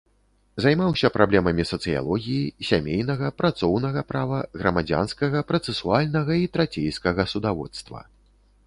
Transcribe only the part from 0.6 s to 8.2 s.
Займаўся праблемамі сацыялогіі, сямейнага, працоўнага права, грамадзянскага працэсуальнага і трацейскага судаводства.